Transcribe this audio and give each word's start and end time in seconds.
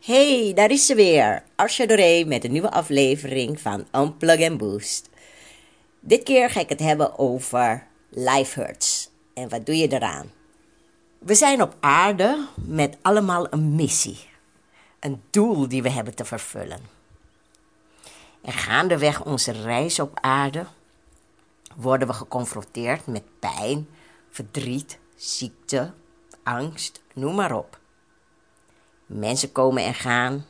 Hey, 0.00 0.52
daar 0.54 0.70
is 0.70 0.86
ze 0.86 0.94
weer. 0.94 1.42
Asja 1.56 2.24
met 2.26 2.44
een 2.44 2.52
nieuwe 2.52 2.70
aflevering 2.70 3.60
van 3.60 3.86
Unplug 3.92 4.48
and 4.48 4.58
Boost. 4.58 5.08
Dit 6.00 6.22
keer 6.22 6.50
ga 6.50 6.60
ik 6.60 6.68
het 6.68 6.80
hebben 6.80 7.18
over 7.18 7.86
life 8.08 8.60
hurts. 8.60 9.10
En 9.34 9.48
wat 9.48 9.66
doe 9.66 9.76
je 9.76 9.92
eraan? 9.92 10.30
We 11.18 11.34
zijn 11.34 11.62
op 11.62 11.76
aarde 11.80 12.46
met 12.54 12.96
allemaal 13.02 13.52
een 13.52 13.74
missie. 13.74 14.18
Een 15.00 15.22
doel 15.30 15.68
die 15.68 15.82
we 15.82 15.90
hebben 15.90 16.14
te 16.14 16.24
vervullen. 16.24 16.80
En 18.42 18.52
gaandeweg 18.52 19.24
onze 19.24 19.52
reis 19.52 19.98
op 19.98 20.18
aarde 20.20 20.66
worden 21.76 22.08
we 22.08 22.14
geconfronteerd 22.14 23.06
met 23.06 23.38
pijn, 23.38 23.88
verdriet, 24.30 24.98
ziekte, 25.16 25.92
angst, 26.42 27.02
noem 27.14 27.34
maar 27.34 27.56
op. 27.56 27.79
Mensen 29.12 29.52
komen 29.52 29.84
en 29.84 29.94
gaan. 29.94 30.46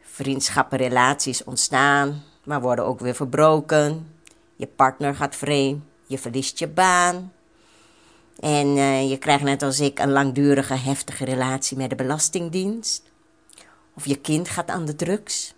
Vriendschappen, 0.00 0.78
relaties 0.78 1.44
ontstaan, 1.44 2.22
maar 2.44 2.60
worden 2.60 2.86
ook 2.86 3.00
weer 3.00 3.14
verbroken. 3.14 4.14
Je 4.56 4.66
partner 4.66 5.14
gaat 5.14 5.36
vreemd, 5.36 5.82
je 6.06 6.18
verliest 6.18 6.58
je 6.58 6.68
baan. 6.68 7.32
En 8.40 8.66
uh, 8.66 9.10
je 9.10 9.18
krijgt 9.18 9.44
net 9.44 9.62
als 9.62 9.80
ik 9.80 9.98
een 9.98 10.12
langdurige, 10.12 10.74
heftige 10.74 11.24
relatie 11.24 11.76
met 11.76 11.90
de 11.90 11.96
Belastingdienst. 11.96 13.02
Of 13.94 14.06
je 14.06 14.16
kind 14.16 14.48
gaat 14.48 14.68
aan 14.68 14.84
de 14.84 14.96
drugs. 14.96 15.54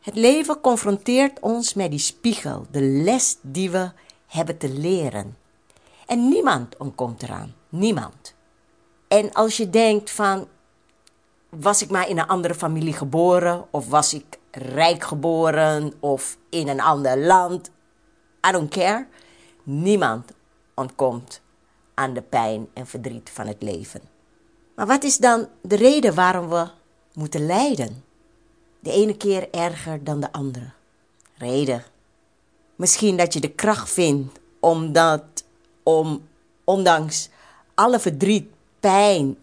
Het 0.00 0.14
leven 0.14 0.60
confronteert 0.60 1.40
ons 1.40 1.74
met 1.74 1.90
die 1.90 1.98
spiegel, 1.98 2.66
de 2.70 2.80
les 2.80 3.36
die 3.40 3.70
we 3.70 3.90
hebben 4.26 4.58
te 4.58 4.68
leren. 4.68 5.36
En 6.06 6.28
niemand 6.28 6.76
ontkomt 6.76 7.22
eraan, 7.22 7.54
niemand. 7.68 8.34
En 9.08 9.32
als 9.32 9.56
je 9.56 9.70
denkt 9.70 10.10
van, 10.10 10.48
was 11.60 11.82
ik 11.82 11.90
maar 11.90 12.08
in 12.08 12.18
een 12.18 12.26
andere 12.26 12.54
familie 12.54 12.92
geboren, 12.92 13.66
of 13.70 13.88
was 13.88 14.14
ik 14.14 14.38
rijk 14.50 15.04
geboren, 15.04 15.92
of 16.00 16.38
in 16.48 16.68
een 16.68 16.80
ander 16.80 17.18
land. 17.18 17.70
I 18.48 18.52
don't 18.52 18.70
care. 18.70 19.06
Niemand 19.62 20.32
ontkomt 20.74 21.40
aan 21.94 22.14
de 22.14 22.22
pijn 22.22 22.68
en 22.72 22.86
verdriet 22.86 23.30
van 23.30 23.46
het 23.46 23.62
leven. 23.62 24.00
Maar 24.74 24.86
wat 24.86 25.04
is 25.04 25.16
dan 25.16 25.48
de 25.62 25.76
reden 25.76 26.14
waarom 26.14 26.48
we 26.48 26.68
moeten 27.12 27.46
lijden? 27.46 28.04
De 28.80 28.92
ene 28.92 29.16
keer 29.16 29.50
erger 29.50 30.04
dan 30.04 30.20
de 30.20 30.32
andere. 30.32 30.70
Reden. 31.36 31.84
Misschien 32.76 33.16
dat 33.16 33.32
je 33.32 33.40
de 33.40 33.50
kracht 33.50 33.90
vindt 33.90 34.38
omdat, 34.60 35.24
om, 35.82 36.28
ondanks 36.64 37.28
alle 37.74 38.00
verdriet, 38.00 38.48
pijn 38.80 39.36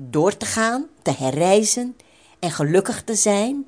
door 0.00 0.36
te 0.36 0.46
gaan, 0.46 0.86
te 1.02 1.10
herreizen 1.10 1.96
en 2.38 2.50
gelukkig 2.50 3.02
te 3.02 3.14
zijn 3.14 3.66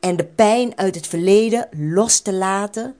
en 0.00 0.16
de 0.16 0.24
pijn 0.24 0.76
uit 0.76 0.94
het 0.94 1.06
verleden 1.06 1.68
los 1.70 2.20
te 2.20 2.32
laten 2.32 2.96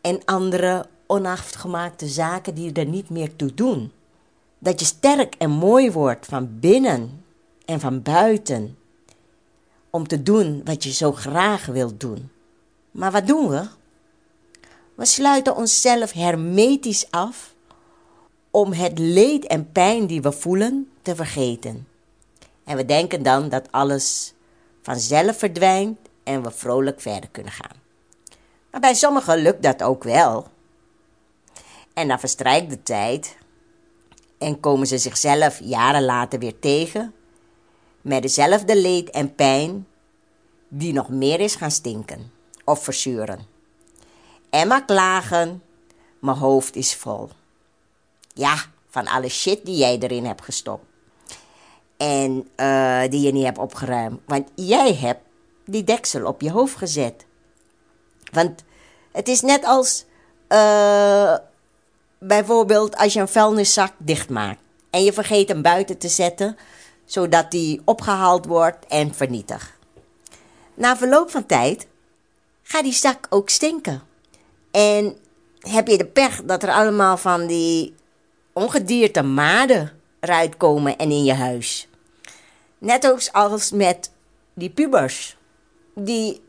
en 0.00 0.20
andere 0.24 0.86
onafgemaakte 1.06 2.06
zaken 2.06 2.54
die 2.54 2.72
er 2.72 2.86
niet 2.86 3.10
meer 3.10 3.36
toe 3.36 3.54
doen. 3.54 3.92
Dat 4.58 4.80
je 4.80 4.86
sterk 4.86 5.34
en 5.34 5.50
mooi 5.50 5.92
wordt 5.92 6.26
van 6.26 6.58
binnen 6.60 7.24
en 7.64 7.80
van 7.80 8.02
buiten 8.02 8.78
om 9.90 10.08
te 10.08 10.22
doen 10.22 10.60
wat 10.64 10.84
je 10.84 10.92
zo 10.92 11.12
graag 11.12 11.66
wilt 11.66 12.00
doen. 12.00 12.30
Maar 12.90 13.12
wat 13.12 13.26
doen 13.26 13.48
we? 13.48 13.66
We 14.94 15.04
sluiten 15.04 15.56
onszelf 15.56 16.12
hermetisch 16.12 17.10
af 17.10 17.53
om 18.54 18.72
het 18.72 18.98
leed 18.98 19.46
en 19.46 19.72
pijn 19.72 20.06
die 20.06 20.22
we 20.22 20.32
voelen 20.32 20.90
te 21.02 21.14
vergeten. 21.14 21.88
En 22.64 22.76
we 22.76 22.84
denken 22.84 23.22
dan 23.22 23.48
dat 23.48 23.68
alles 23.72 24.34
vanzelf 24.82 25.38
verdwijnt 25.38 25.98
en 26.22 26.42
we 26.42 26.50
vrolijk 26.50 27.00
verder 27.00 27.30
kunnen 27.30 27.52
gaan. 27.52 27.76
Maar 28.70 28.80
bij 28.80 28.94
sommigen 28.94 29.42
lukt 29.42 29.62
dat 29.62 29.82
ook 29.82 30.04
wel. 30.04 30.46
En 31.94 32.08
dan 32.08 32.18
verstrijkt 32.18 32.70
de 32.70 32.82
tijd 32.82 33.36
en 34.38 34.60
komen 34.60 34.86
ze 34.86 34.98
zichzelf 34.98 35.60
jaren 35.60 36.04
later 36.04 36.38
weer 36.38 36.58
tegen 36.58 37.14
met 38.00 38.22
dezelfde 38.22 38.76
leed 38.76 39.10
en 39.10 39.34
pijn 39.34 39.86
die 40.68 40.92
nog 40.92 41.08
meer 41.08 41.40
is 41.40 41.54
gaan 41.54 41.70
stinken 41.70 42.32
of 42.64 42.84
verzuren. 42.84 43.46
En 44.50 44.84
klagen, 44.84 45.62
mijn 46.18 46.36
hoofd 46.36 46.76
is 46.76 46.94
vol. 46.94 47.28
Ja, 48.34 48.56
van 48.88 49.06
alle 49.06 49.28
shit 49.28 49.64
die 49.64 49.76
jij 49.76 49.98
erin 49.98 50.26
hebt 50.26 50.44
gestopt. 50.44 50.84
En 51.96 52.48
uh, 52.56 53.02
die 53.08 53.20
je 53.20 53.32
niet 53.32 53.44
hebt 53.44 53.58
opgeruimd. 53.58 54.20
Want 54.26 54.48
jij 54.54 54.94
hebt 54.94 55.20
die 55.64 55.84
deksel 55.84 56.26
op 56.26 56.40
je 56.40 56.50
hoofd 56.50 56.76
gezet. 56.76 57.24
Want 58.32 58.64
het 59.12 59.28
is 59.28 59.40
net 59.40 59.64
als 59.64 60.04
uh, 60.48 61.36
bijvoorbeeld 62.18 62.96
als 62.96 63.12
je 63.12 63.20
een 63.20 63.28
vuilniszak 63.28 63.92
dichtmaakt. 63.98 64.58
En 64.90 65.04
je 65.04 65.12
vergeet 65.12 65.48
hem 65.48 65.62
buiten 65.62 65.98
te 65.98 66.08
zetten, 66.08 66.56
zodat 67.04 67.50
die 67.50 67.82
opgehaald 67.84 68.46
wordt 68.46 68.86
en 68.86 69.14
vernietigd. 69.14 69.72
Na 70.74 70.96
verloop 70.96 71.30
van 71.30 71.46
tijd 71.46 71.86
gaat 72.62 72.82
die 72.82 72.92
zak 72.92 73.26
ook 73.30 73.48
stinken. 73.48 74.02
En 74.70 75.16
heb 75.60 75.88
je 75.88 75.98
de 75.98 76.06
pech 76.06 76.42
dat 76.44 76.62
er 76.62 76.72
allemaal 76.72 77.16
van 77.16 77.46
die 77.46 77.94
ongedierte 78.54 79.22
maden 79.22 79.92
eruit 80.20 80.56
komen 80.56 80.98
en 80.98 81.10
in 81.10 81.24
je 81.24 81.34
huis. 81.34 81.88
Net 82.78 83.32
als 83.32 83.70
met 83.70 84.10
die 84.54 84.70
pubers. 84.70 85.36
Die 85.94 86.42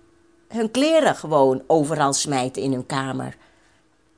hun 0.48 0.72
kleren 0.72 1.16
gewoon 1.16 1.64
overal 1.68 2.14
smijten 2.14 2.62
in 2.62 2.72
hun 2.72 2.86
kamer. 2.86 3.36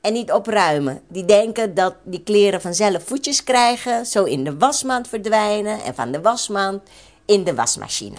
En 0.01 0.13
niet 0.13 0.31
opruimen. 0.31 1.01
Die 1.07 1.25
denken 1.25 1.73
dat 1.73 1.95
die 2.03 2.23
kleren 2.23 2.61
vanzelf 2.61 3.03
voetjes 3.03 3.43
krijgen. 3.43 4.05
Zo 4.05 4.23
in 4.23 4.43
de 4.43 4.57
wasmand 4.57 5.07
verdwijnen. 5.07 5.81
En 5.83 5.95
van 5.95 6.11
de 6.11 6.21
wasmand 6.21 6.81
in 7.25 7.43
de 7.43 7.55
wasmachine. 7.55 8.17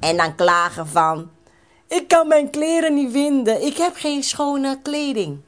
En 0.00 0.16
dan 0.16 0.34
klagen 0.34 0.86
van... 0.86 1.30
Ik 1.88 2.08
kan 2.08 2.28
mijn 2.28 2.50
kleren 2.50 2.94
niet 2.94 3.12
vinden. 3.12 3.66
Ik 3.66 3.76
heb 3.76 3.94
geen 3.94 4.22
schone 4.22 4.78
kleding. 4.82 5.40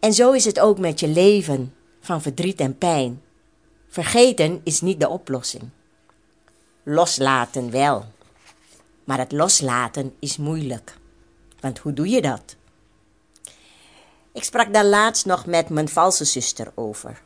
En 0.00 0.12
zo 0.12 0.32
is 0.32 0.44
het 0.44 0.60
ook 0.60 0.78
met 0.78 1.00
je 1.00 1.08
leven 1.08 1.74
van 2.02 2.22
verdriet 2.22 2.60
en 2.60 2.78
pijn. 2.78 3.22
Vergeten 3.88 4.60
is 4.64 4.80
niet 4.80 5.00
de 5.00 5.08
oplossing. 5.08 5.70
Loslaten 6.82 7.70
wel. 7.70 8.04
Maar 9.04 9.18
het 9.18 9.32
loslaten 9.32 10.14
is 10.18 10.36
moeilijk. 10.36 10.96
Want 11.60 11.78
hoe 11.78 11.92
doe 11.92 12.08
je 12.08 12.22
dat? 12.22 12.56
Ik 14.32 14.44
sprak 14.44 14.72
daar 14.72 14.84
laatst 14.84 15.26
nog 15.26 15.46
met 15.46 15.68
mijn 15.68 15.88
valse 15.88 16.24
zuster 16.24 16.72
over. 16.74 17.22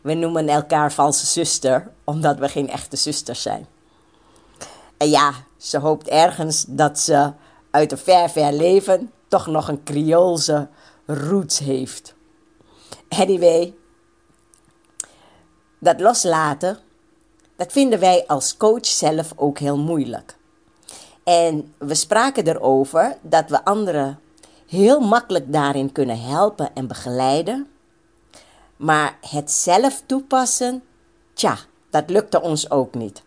We 0.00 0.14
noemen 0.14 0.48
elkaar 0.48 0.92
valse 0.92 1.26
zuster 1.26 1.90
omdat 2.04 2.38
we 2.38 2.48
geen 2.48 2.68
echte 2.68 2.96
zusters 2.96 3.42
zijn. 3.42 3.66
En 4.96 5.10
ja, 5.10 5.32
ze 5.56 5.78
hoopt 5.78 6.08
ergens 6.08 6.64
dat 6.68 6.98
ze 6.98 7.32
uit 7.70 7.92
een 7.92 7.98
ver, 7.98 8.30
ver 8.30 8.52
leven 8.52 9.12
toch 9.28 9.46
nog 9.46 9.68
een 9.68 9.82
Creoolse 9.82 10.68
roots 11.06 11.58
heeft. 11.58 12.14
Anyway, 13.18 13.74
dat 15.78 16.00
loslaten, 16.00 16.78
dat 17.56 17.72
vinden 17.72 17.98
wij 17.98 18.26
als 18.26 18.56
coach 18.56 18.86
zelf 18.86 19.32
ook 19.36 19.58
heel 19.58 19.78
moeilijk. 19.78 20.36
En 21.24 21.74
we 21.78 21.94
spraken 21.94 22.46
erover 22.46 23.18
dat 23.20 23.50
we 23.50 23.64
anderen 23.64 24.18
heel 24.66 25.00
makkelijk 25.00 25.52
daarin 25.52 25.92
kunnen 25.92 26.20
helpen 26.20 26.74
en 26.74 26.86
begeleiden. 26.86 27.68
Maar 28.76 29.18
het 29.20 29.50
zelf 29.50 30.02
toepassen, 30.06 30.82
tja, 31.32 31.58
dat 31.90 32.10
lukte 32.10 32.40
ons 32.40 32.70
ook 32.70 32.94
niet. 32.94 33.22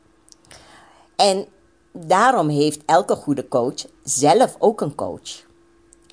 En 1.15 1.45
daarom 1.91 2.49
heeft 2.49 2.81
elke 2.85 3.15
goede 3.15 3.47
coach 3.47 3.85
zelf 4.03 4.55
ook 4.59 4.81
een 4.81 4.95
coach. 4.95 5.43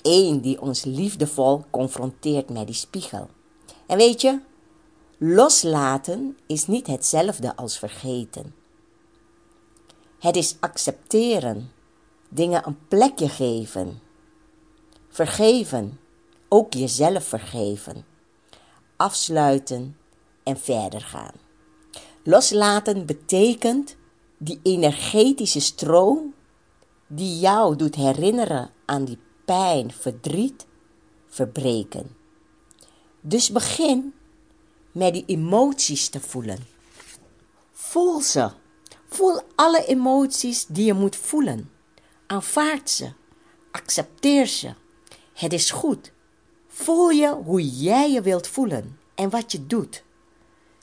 Eén 0.02 0.40
die 0.40 0.60
ons 0.60 0.84
liefdevol 0.84 1.64
confronteert 1.70 2.50
met 2.50 2.66
die 2.66 2.74
spiegel. 2.74 3.28
En 3.86 3.96
weet 3.96 4.20
je, 4.20 4.40
loslaten 5.18 6.38
is 6.46 6.66
niet 6.66 6.86
hetzelfde 6.86 7.56
als 7.56 7.78
vergeten. 7.78 8.54
Het 10.18 10.36
is 10.36 10.56
accepteren 10.60 11.70
Dingen 12.34 12.66
een 12.66 12.78
plekje 12.88 13.28
geven. 13.28 14.00
Vergeven. 15.08 16.00
Ook 16.48 16.72
jezelf 16.72 17.24
vergeven. 17.24 18.04
Afsluiten 18.96 19.96
en 20.42 20.56
verder 20.56 21.00
gaan. 21.00 21.34
Loslaten 22.24 23.06
betekent 23.06 23.96
die 24.38 24.60
energetische 24.62 25.60
stroom 25.60 26.34
die 27.06 27.38
jou 27.38 27.76
doet 27.76 27.94
herinneren 27.94 28.70
aan 28.84 29.04
die 29.04 29.18
pijn, 29.44 29.92
verdriet, 29.92 30.66
verbreken. 31.28 32.16
Dus 33.24 33.50
begin 33.50 34.14
met 34.92 35.12
die 35.12 35.24
emoties 35.26 36.08
te 36.08 36.20
voelen. 36.20 36.66
Voel 37.72 38.20
ze. 38.20 38.50
Voel 39.08 39.40
alle 39.54 39.86
emoties 39.86 40.66
die 40.66 40.84
je 40.84 40.92
moet 40.92 41.16
voelen. 41.16 41.70
Aanvaard 42.26 42.90
ze. 42.90 43.12
Accepteer 43.70 44.46
ze. 44.46 44.74
Het 45.32 45.52
is 45.52 45.70
goed. 45.70 46.12
Voel 46.68 47.10
je 47.10 47.34
hoe 47.44 47.68
jij 47.68 48.12
je 48.12 48.22
wilt 48.22 48.46
voelen 48.46 48.98
en 49.14 49.30
wat 49.30 49.52
je 49.52 49.66
doet. 49.66 50.02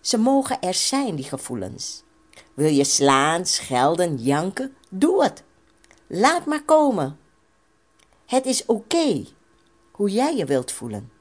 Ze 0.01 0.17
mogen 0.17 0.61
er 0.61 0.73
zijn, 0.73 1.15
die 1.15 1.25
gevoelens. 1.25 2.03
Wil 2.53 2.71
je 2.71 2.83
slaan, 2.83 3.45
schelden, 3.45 4.17
janken? 4.17 4.75
Doe 4.89 5.23
het. 5.23 5.43
Laat 6.07 6.45
maar 6.45 6.63
komen. 6.63 7.19
Het 8.25 8.45
is 8.45 8.65
oké 8.65 9.25
hoe 9.91 10.09
jij 10.09 10.35
je 10.35 10.45
wilt 10.45 10.71
voelen. 10.71 11.18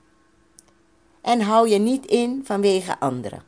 En 1.28 1.40
hou 1.40 1.68
je 1.68 1.78
niet 1.78 2.06
in 2.06 2.42
vanwege 2.44 3.00
anderen. 3.00 3.42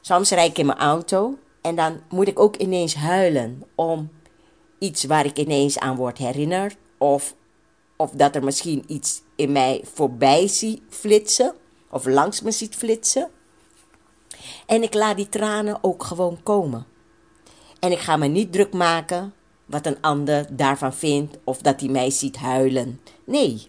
Soms 0.00 0.30
rijd 0.30 0.50
ik 0.50 0.58
in 0.58 0.66
mijn 0.66 0.78
auto 0.78 1.38
en 1.60 1.76
dan 1.76 2.00
moet 2.08 2.28
ik 2.28 2.38
ook 2.38 2.56
ineens 2.56 2.94
huilen 2.94 3.62
om 3.74 4.10
iets 4.78 5.04
waar 5.04 5.24
ik 5.24 5.38
ineens 5.38 5.78
aan 5.78 5.96
word 5.96 6.18
herinnerd. 6.18 6.76
Of, 6.98 7.34
of 7.96 8.10
dat 8.10 8.34
er 8.34 8.44
misschien 8.44 8.84
iets 8.86 9.22
in 9.36 9.52
mij 9.52 9.84
voorbij 9.92 10.48
zie 10.48 10.82
flitsen. 10.88 11.54
Of 11.90 12.06
langs 12.06 12.40
me 12.40 12.50
ziet 12.50 12.74
flitsen. 12.74 13.30
En 14.66 14.82
ik 14.82 14.94
laat 14.94 15.16
die 15.16 15.28
tranen 15.28 15.78
ook 15.80 16.04
gewoon 16.04 16.42
komen. 16.42 16.86
En 17.80 17.92
ik 17.92 17.98
ga 17.98 18.16
me 18.16 18.26
niet 18.26 18.52
druk 18.52 18.72
maken 18.72 19.34
wat 19.66 19.86
een 19.86 20.00
ander 20.00 20.56
daarvan 20.56 20.94
vindt 20.94 21.38
of 21.44 21.58
dat 21.58 21.80
hij 21.80 21.88
mij 21.88 22.10
ziet 22.10 22.36
huilen. 22.36 23.00
Nee. 23.24 23.68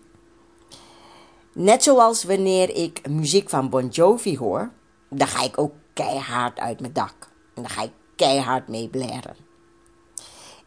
Net 1.59 1.83
zoals 1.83 2.23
wanneer 2.23 2.75
ik 2.75 3.07
muziek 3.09 3.49
van 3.49 3.69
Bon 3.69 3.87
Jovi 3.87 4.37
hoor, 4.37 4.71
dan 5.09 5.27
ga 5.27 5.43
ik 5.43 5.57
ook 5.57 5.73
keihard 5.93 6.59
uit 6.59 6.79
mijn 6.79 6.93
dak. 6.93 7.13
En 7.53 7.61
dan 7.61 7.69
ga 7.69 7.81
ik 7.81 7.91
keihard 8.15 8.67
mee 8.67 8.87
blaren. 8.87 9.35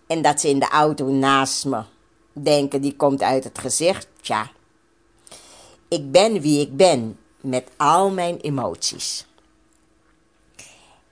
En 0.06 0.22
dat 0.22 0.40
ze 0.40 0.48
in 0.48 0.58
de 0.58 0.68
auto 0.68 1.06
naast 1.06 1.64
me 1.64 1.82
denken, 2.32 2.80
die 2.80 2.96
komt 2.96 3.22
uit 3.22 3.44
het 3.44 3.58
gezicht. 3.58 4.08
Tja, 4.20 4.50
ik 5.88 6.10
ben 6.10 6.40
wie 6.40 6.60
ik 6.60 6.76
ben 6.76 7.18
met 7.40 7.70
al 7.76 8.10
mijn 8.10 8.36
emoties. 8.36 9.26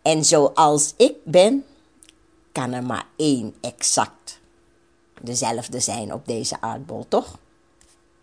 En 0.03 0.25
zoals 0.25 0.95
ik 0.97 1.17
ben, 1.25 1.65
kan 2.53 2.73
er 2.73 2.85
maar 2.85 3.07
één 3.17 3.55
exact 3.61 4.41
dezelfde 5.21 5.81
zijn 5.81 6.13
op 6.13 6.27
deze 6.27 6.61
aardbol, 6.61 7.05
toch? 7.09 7.39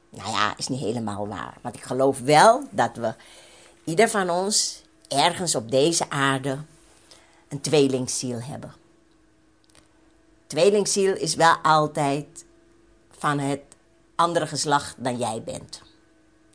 Nou 0.09 0.31
ja, 0.31 0.57
is 0.57 0.67
niet 0.67 0.79
helemaal 0.79 1.27
waar. 1.27 1.57
Want 1.61 1.75
ik 1.75 1.83
geloof 1.83 2.19
wel 2.19 2.63
dat 2.71 2.95
we, 2.95 3.13
ieder 3.83 4.09
van 4.09 4.29
ons, 4.29 4.81
ergens 5.07 5.55
op 5.55 5.71
deze 5.71 6.09
aarde 6.09 6.57
een 7.47 7.61
tweelingziel 7.61 8.41
hebben. 8.41 8.73
Tweelingziel 10.47 11.15
is 11.15 11.35
wel 11.35 11.55
altijd 11.61 12.45
van 13.11 13.39
het 13.39 13.61
andere 14.15 14.47
geslacht 14.47 14.95
dan 14.97 15.17
jij 15.17 15.41
bent. 15.43 15.81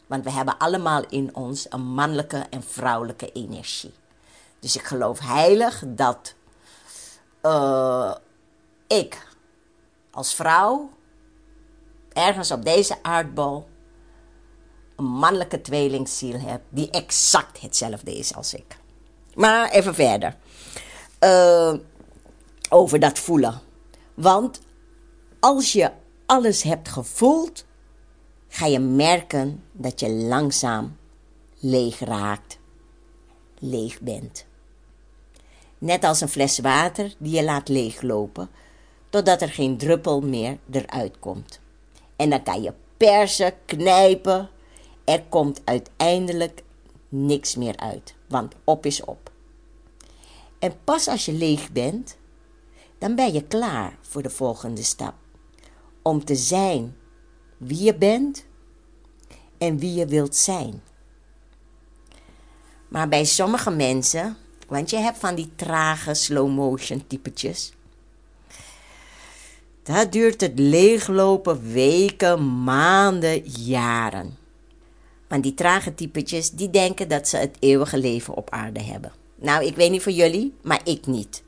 Want 0.06 0.24
we 0.24 0.30
hebben 0.30 0.58
allemaal 0.58 1.04
in 1.08 1.34
ons 1.34 1.66
een 1.68 1.86
mannelijke 1.86 2.46
en 2.50 2.62
vrouwelijke 2.62 3.32
energie. 3.32 3.94
Dus 4.58 4.76
ik 4.76 4.82
geloof 4.82 5.18
heilig 5.18 5.82
dat 5.86 6.34
uh, 7.42 8.14
ik 8.86 9.26
als 10.10 10.34
vrouw 10.34 10.90
ergens 12.12 12.50
op 12.50 12.64
deze 12.64 13.02
aardbol 13.02 13.66
een 14.96 15.04
mannelijke 15.04 15.60
tweelingziel 15.60 16.40
heb 16.40 16.60
die 16.68 16.90
exact 16.90 17.60
hetzelfde 17.60 18.18
is 18.18 18.34
als 18.34 18.54
ik. 18.54 18.76
Maar 19.34 19.70
even 19.70 19.94
verder. 19.94 20.36
Uh, 21.20 21.74
over 22.68 22.98
dat 22.98 23.18
voelen. 23.18 23.60
Want 24.14 24.60
als 25.40 25.72
je 25.72 25.90
alles 26.26 26.62
hebt 26.62 26.88
gevoeld, 26.88 27.64
ga 28.48 28.66
je 28.66 28.78
merken 28.78 29.64
dat 29.72 30.00
je 30.00 30.10
langzaam 30.10 30.96
leeg 31.58 31.98
raakt, 31.98 32.58
leeg 33.58 34.00
bent. 34.00 34.46
Net 35.78 36.04
als 36.04 36.20
een 36.20 36.28
fles 36.28 36.58
water 36.58 37.14
die 37.18 37.36
je 37.36 37.44
laat 37.44 37.68
leeglopen, 37.68 38.50
totdat 39.10 39.42
er 39.42 39.48
geen 39.48 39.76
druppel 39.76 40.20
meer 40.20 40.58
eruit 40.70 41.18
komt. 41.18 41.60
En 42.22 42.30
dan 42.30 42.42
kan 42.42 42.62
je 42.62 42.72
persen, 42.96 43.52
knijpen. 43.66 44.50
Er 45.04 45.22
komt 45.28 45.60
uiteindelijk 45.64 46.62
niks 47.08 47.56
meer 47.56 47.76
uit, 47.76 48.14
want 48.28 48.54
op 48.64 48.86
is 48.86 49.04
op. 49.04 49.30
En 50.58 50.74
pas 50.84 51.08
als 51.08 51.24
je 51.24 51.32
leeg 51.32 51.72
bent, 51.72 52.16
dan 52.98 53.14
ben 53.14 53.32
je 53.32 53.44
klaar 53.44 53.98
voor 54.00 54.22
de 54.22 54.30
volgende 54.30 54.82
stap. 54.82 55.14
Om 56.02 56.24
te 56.24 56.36
zijn 56.36 56.96
wie 57.56 57.82
je 57.82 57.94
bent 57.94 58.44
en 59.58 59.78
wie 59.78 59.94
je 59.94 60.06
wilt 60.06 60.36
zijn. 60.36 60.82
Maar 62.88 63.08
bij 63.08 63.24
sommige 63.24 63.70
mensen 63.70 64.36
want 64.68 64.90
je 64.90 64.96
hebt 64.96 65.18
van 65.18 65.34
die 65.34 65.52
trage 65.56 66.14
slow 66.14 66.48
motion 66.48 67.06
typetjes. 67.06 67.72
Dat 69.82 70.12
duurt 70.12 70.40
het 70.40 70.58
leeglopen 70.58 71.72
weken, 71.72 72.62
maanden, 72.64 73.42
jaren. 73.46 74.36
Want 75.28 75.42
die 75.42 75.54
trage 75.54 75.94
typetjes, 75.94 76.50
die 76.50 76.70
denken 76.70 77.08
dat 77.08 77.28
ze 77.28 77.36
het 77.36 77.56
eeuwige 77.58 77.98
leven 77.98 78.34
op 78.34 78.50
aarde 78.50 78.82
hebben. 78.82 79.12
Nou, 79.34 79.64
ik 79.64 79.76
weet 79.76 79.90
niet 79.90 80.02
voor 80.02 80.12
jullie, 80.12 80.54
maar 80.62 80.80
ik 80.84 81.06
niet. 81.06 81.42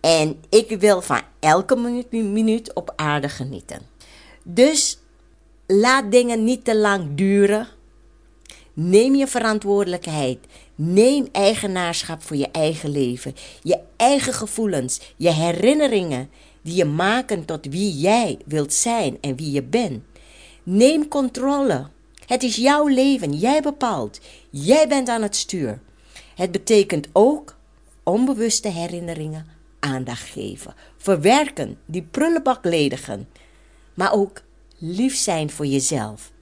En 0.00 0.42
ik 0.48 0.80
wil 0.80 1.02
van 1.02 1.20
elke 1.40 1.76
minuut, 1.76 2.12
minuut 2.12 2.72
op 2.72 2.92
aarde 2.96 3.28
genieten. 3.28 3.80
Dus 4.42 4.98
laat 5.66 6.10
dingen 6.10 6.44
niet 6.44 6.64
te 6.64 6.76
lang 6.76 7.14
duren. 7.14 7.68
Neem 8.72 9.14
je 9.14 9.26
verantwoordelijkheid. 9.26 10.38
Neem 10.74 11.28
eigenaarschap 11.32 12.22
voor 12.22 12.36
je 12.36 12.50
eigen 12.50 12.90
leven, 12.90 13.34
je 13.62 13.78
eigen 13.96 14.32
gevoelens, 14.32 15.00
je 15.16 15.30
herinneringen 15.30 16.30
die 16.62 16.74
je 16.74 16.84
maken 16.84 17.44
tot 17.44 17.66
wie 17.66 17.98
jij 17.98 18.38
wilt 18.46 18.72
zijn 18.72 19.18
en 19.20 19.36
wie 19.36 19.50
je 19.50 19.62
bent. 19.62 20.02
Neem 20.62 21.08
controle. 21.08 21.86
Het 22.26 22.42
is 22.42 22.56
jouw 22.56 22.86
leven, 22.86 23.32
jij 23.32 23.62
bepaalt. 23.62 24.20
Jij 24.50 24.88
bent 24.88 25.08
aan 25.08 25.22
het 25.22 25.36
stuur. 25.36 25.80
Het 26.34 26.52
betekent 26.52 27.08
ook 27.12 27.56
onbewuste 28.02 28.68
herinneringen 28.68 29.46
aandacht 29.80 30.28
geven, 30.28 30.74
verwerken, 30.96 31.78
die 31.86 32.02
prullenbak 32.02 32.64
ledigen, 32.64 33.28
maar 33.94 34.12
ook 34.12 34.42
lief 34.78 35.16
zijn 35.16 35.50
voor 35.50 35.66
jezelf. 35.66 36.32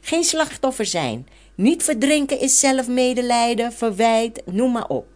Geen 0.00 0.24
slachtoffer 0.24 0.86
zijn, 0.86 1.28
niet 1.54 1.82
verdrinken 1.82 2.40
is 2.40 2.58
zelfmedelijden, 2.58 3.72
verwijt, 3.72 4.42
noem 4.46 4.72
maar 4.72 4.88
op. 4.88 5.06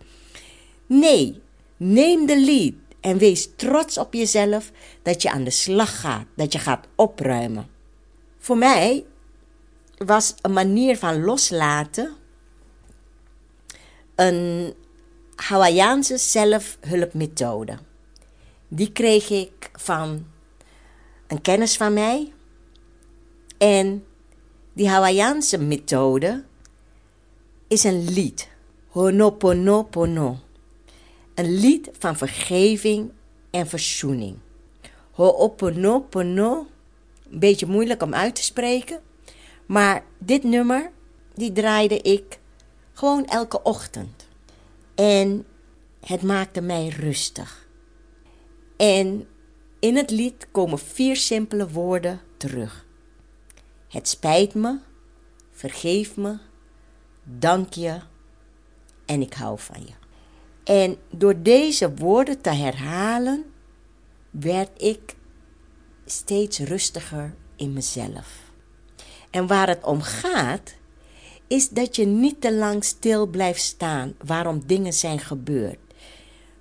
Nee, 0.86 1.40
neem 1.76 2.26
de 2.26 2.40
lead 2.40 2.72
en 3.04 3.18
wees 3.18 3.48
trots 3.56 3.98
op 3.98 4.14
jezelf 4.14 4.70
dat 5.02 5.22
je 5.22 5.30
aan 5.30 5.44
de 5.44 5.50
slag 5.50 6.00
gaat, 6.00 6.26
dat 6.36 6.52
je 6.52 6.58
gaat 6.58 6.86
opruimen. 6.94 7.66
Voor 8.38 8.56
mij 8.56 9.04
was 9.96 10.34
een 10.42 10.52
manier 10.52 10.98
van 10.98 11.24
loslaten 11.24 12.16
een 14.14 14.74
Hawaïaanse 15.34 16.16
zelfhulpmethode. 16.16 17.78
Die 18.68 18.92
kreeg 18.92 19.30
ik 19.30 19.70
van 19.72 20.26
een 21.26 21.40
kennis 21.40 21.76
van 21.76 21.92
mij. 21.92 22.32
En 23.58 24.04
die 24.72 24.88
Hawaïaanse 24.88 25.58
methode 25.58 26.44
is 27.68 27.84
een 27.84 28.04
lied. 28.12 28.48
Ho'oponopono. 28.88 30.38
Een 31.34 31.58
lied 31.58 31.90
van 31.98 32.16
vergeving 32.16 33.10
en 33.50 33.66
verzoening. 33.66 34.36
Ho'oponopono, 35.10 36.66
een 37.30 37.38
beetje 37.38 37.66
moeilijk 37.66 38.02
om 38.02 38.14
uit 38.14 38.34
te 38.34 38.42
spreken. 38.42 39.00
Maar 39.66 40.04
dit 40.18 40.42
nummer, 40.42 40.90
die 41.34 41.52
draaide 41.52 42.00
ik 42.00 42.38
gewoon 42.92 43.26
elke 43.26 43.62
ochtend. 43.62 44.26
En 44.94 45.46
het 46.00 46.22
maakte 46.22 46.60
mij 46.60 46.88
rustig. 46.88 47.66
En 48.76 49.26
In 49.84 49.96
het 49.96 50.10
lied 50.10 50.46
komen 50.50 50.78
vier 50.78 51.16
simpele 51.16 51.70
woorden 51.70 52.20
terug. 52.36 52.86
Het 53.88 54.08
spijt 54.08 54.54
me, 54.54 54.78
vergeef 55.50 56.16
me, 56.16 56.38
dank 57.22 57.72
je 57.72 58.00
en 59.06 59.20
ik 59.20 59.34
hou 59.34 59.58
van 59.58 59.80
je. 59.80 60.03
En 60.64 60.96
door 61.10 61.42
deze 61.42 61.94
woorden 61.94 62.40
te 62.40 62.50
herhalen, 62.50 63.44
werd 64.30 64.82
ik 64.82 65.14
steeds 66.06 66.58
rustiger 66.58 67.34
in 67.56 67.72
mezelf. 67.72 68.52
En 69.30 69.46
waar 69.46 69.68
het 69.68 69.84
om 69.84 70.00
gaat, 70.00 70.74
is 71.46 71.68
dat 71.68 71.96
je 71.96 72.06
niet 72.06 72.40
te 72.40 72.54
lang 72.54 72.84
stil 72.84 73.26
blijft 73.26 73.60
staan 73.60 74.14
waarom 74.24 74.62
dingen 74.66 74.92
zijn 74.92 75.18
gebeurd. 75.18 75.78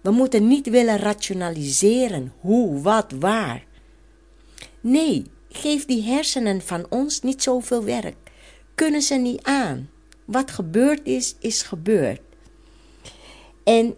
We 0.01 0.12
moeten 0.12 0.48
niet 0.48 0.69
willen 0.69 0.98
rationaliseren 0.98 2.33
hoe, 2.39 2.81
wat, 2.81 3.12
waar. 3.19 3.65
Nee, 4.81 5.25
geef 5.50 5.86
die 5.86 6.03
hersenen 6.03 6.62
van 6.62 6.86
ons 6.89 7.22
niet 7.22 7.43
zoveel 7.43 7.83
werk. 7.83 8.15
Kunnen 8.75 9.01
ze 9.01 9.15
niet 9.15 9.43
aan. 9.43 9.89
Wat 10.25 10.51
gebeurd 10.51 11.00
is, 11.03 11.36
is 11.39 11.62
gebeurd. 11.62 12.22
En 13.63 13.96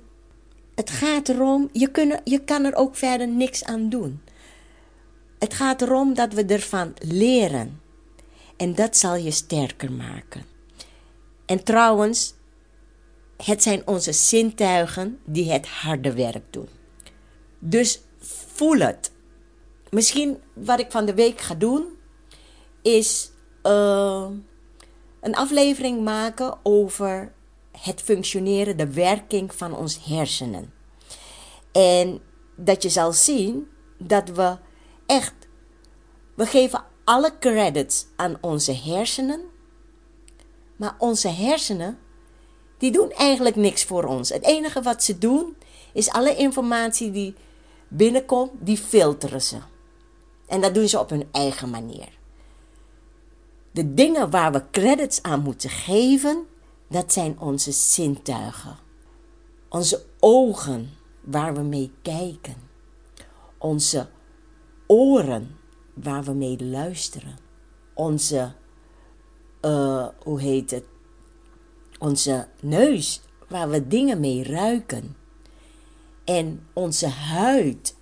het 0.75 0.89
gaat 0.89 1.29
erom, 1.29 1.69
je, 1.71 1.91
kun, 1.91 2.19
je 2.23 2.39
kan 2.39 2.63
er 2.63 2.75
ook 2.75 2.95
verder 2.95 3.27
niks 3.27 3.63
aan 3.63 3.89
doen. 3.89 4.21
Het 5.39 5.53
gaat 5.53 5.81
erom 5.81 6.13
dat 6.13 6.33
we 6.33 6.45
ervan 6.45 6.93
leren. 6.99 7.81
En 8.57 8.75
dat 8.75 8.97
zal 8.97 9.15
je 9.15 9.31
sterker 9.31 9.91
maken. 9.91 10.45
En 11.45 11.63
trouwens, 11.63 12.33
het 13.43 13.63
zijn 13.63 13.87
onze 13.87 14.11
zintuigen 14.11 15.19
die 15.25 15.51
het 15.51 15.67
harde 15.67 16.13
werk 16.13 16.43
doen. 16.49 16.69
Dus 17.59 18.01
voel 18.53 18.79
het. 18.79 19.11
Misschien 19.89 20.37
wat 20.53 20.79
ik 20.79 20.91
van 20.91 21.05
de 21.05 21.13
week 21.13 21.41
ga 21.41 21.55
doen, 21.55 21.85
is 22.81 23.31
uh, 23.63 24.27
een 25.21 25.35
aflevering 25.35 26.03
maken 26.03 26.57
over 26.63 27.33
het 27.79 28.01
functioneren, 28.01 28.77
de 28.77 28.93
werking 28.93 29.55
van 29.55 29.75
ons 29.75 30.05
hersenen. 30.05 30.73
En 31.71 32.21
dat 32.55 32.83
je 32.83 32.89
zal 32.89 33.13
zien 33.13 33.67
dat 33.97 34.29
we 34.29 34.57
echt, 35.05 35.33
we 36.35 36.45
geven 36.45 36.83
alle 37.03 37.33
credits 37.39 38.05
aan 38.15 38.37
onze 38.41 38.73
hersenen, 38.73 39.41
maar 40.75 40.95
onze 40.97 41.27
hersenen, 41.27 41.99
die 42.77 42.91
doen 42.91 43.11
eigenlijk 43.11 43.55
niks 43.55 43.83
voor 43.83 44.03
ons. 44.03 44.29
Het 44.29 44.43
enige 44.43 44.81
wat 44.81 45.03
ze 45.03 45.17
doen, 45.17 45.55
is 45.93 46.09
alle 46.09 46.35
informatie 46.35 47.11
die 47.11 47.35
binnenkomt, 47.87 48.51
die 48.59 48.77
filteren 48.77 49.41
ze. 49.41 49.57
En 50.47 50.61
dat 50.61 50.73
doen 50.73 50.87
ze 50.87 50.99
op 50.99 51.09
hun 51.09 51.27
eigen 51.31 51.69
manier. 51.69 52.09
De 53.71 53.93
dingen 53.93 54.29
waar 54.29 54.51
we 54.51 54.63
credits 54.71 55.21
aan 55.21 55.41
moeten 55.41 55.69
geven, 55.69 56.45
dat 56.87 57.13
zijn 57.13 57.39
onze 57.39 57.71
zintuigen. 57.71 58.77
Onze 59.69 60.05
ogen 60.19 60.89
waar 61.21 61.53
we 61.53 61.61
mee 61.61 61.91
kijken. 62.01 62.55
Onze 63.57 64.07
oren 64.87 65.57
waar 65.93 66.23
we 66.23 66.33
mee 66.33 66.63
luisteren. 66.65 67.37
Onze, 67.93 68.51
uh, 69.61 70.07
hoe 70.23 70.41
heet 70.41 70.71
het? 70.71 70.83
Onze 71.99 72.47
neus 72.59 73.21
waar 73.47 73.69
we 73.69 73.87
dingen 73.87 74.19
mee 74.19 74.43
ruiken. 74.43 75.15
En 76.23 76.67
onze 76.73 77.07
huid 77.07 77.95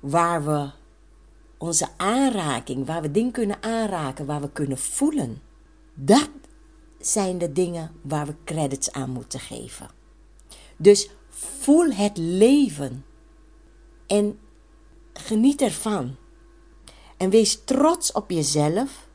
waar 0.00 0.44
we 0.44 0.70
onze 1.58 1.88
aanraking, 1.96 2.86
waar 2.86 3.02
we 3.02 3.10
dingen 3.10 3.32
kunnen 3.32 3.62
aanraken, 3.62 4.26
waar 4.26 4.40
we 4.40 4.50
kunnen 4.50 4.78
voelen. 4.78 5.42
Dat 5.94 6.30
zijn 7.06 7.38
de 7.38 7.52
dingen 7.52 7.92
waar 8.02 8.26
we 8.26 8.34
credits 8.44 8.92
aan 8.92 9.10
moeten 9.10 9.40
geven. 9.40 9.88
Dus 10.76 11.10
voel 11.28 11.92
het 11.92 12.16
leven 12.16 13.04
en 14.06 14.38
geniet 15.12 15.60
ervan. 15.60 16.16
En 17.16 17.30
wees 17.30 17.64
trots 17.64 18.12
op 18.12 18.30
jezelf 18.30 19.08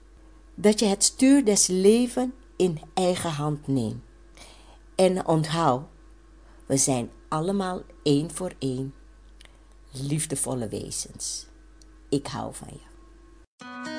dat 0.55 0.79
je 0.79 0.85
het 0.85 1.03
stuur 1.03 1.45
des 1.45 1.67
levens 1.67 2.31
in 2.55 2.79
eigen 2.93 3.31
hand 3.31 3.67
neemt. 3.67 4.03
En 4.95 5.27
onthoud, 5.27 5.83
we 6.65 6.77
zijn 6.77 7.09
allemaal 7.29 7.81
één 8.03 8.31
voor 8.31 8.53
één 8.59 8.93
liefdevolle 9.91 10.67
wezens. 10.67 11.45
Ik 12.09 12.27
hou 12.27 12.53
van 12.53 12.67
je. 12.71 13.98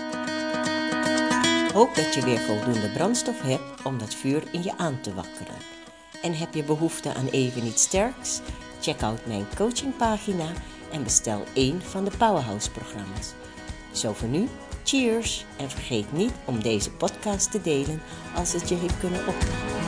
Hoop 1.72 1.94
dat 1.94 2.14
je 2.14 2.24
weer 2.24 2.38
voldoende 2.38 2.90
brandstof 2.90 3.40
hebt 3.42 3.82
om 3.84 3.98
dat 3.98 4.14
vuur 4.14 4.42
in 4.52 4.62
je 4.62 4.76
aan 4.76 5.00
te 5.00 5.14
wakkeren. 5.14 5.54
En 6.22 6.34
heb 6.34 6.54
je 6.54 6.64
behoefte 6.64 7.14
aan 7.14 7.26
even 7.26 7.66
iets 7.66 7.82
sterks? 7.82 8.40
Check 8.80 9.02
out 9.02 9.26
mijn 9.26 9.46
coachingpagina 9.56 10.46
en 10.92 11.02
bestel 11.02 11.44
één 11.52 11.82
van 11.82 12.04
de 12.04 12.10
Powerhouse-programma's. 12.18 13.32
Zo 13.92 14.12
voor 14.12 14.28
nu, 14.28 14.48
cheers! 14.84 15.44
En 15.56 15.70
vergeet 15.70 16.12
niet 16.12 16.32
om 16.44 16.62
deze 16.62 16.90
podcast 16.90 17.50
te 17.50 17.60
delen 17.60 18.02
als 18.34 18.52
het 18.52 18.68
je 18.68 18.74
heeft 18.74 18.98
kunnen 18.98 19.26
opnemen. 19.26 19.79